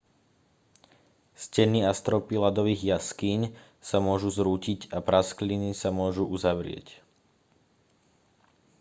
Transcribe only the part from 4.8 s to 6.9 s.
a praskliny sa môžu uzavrieť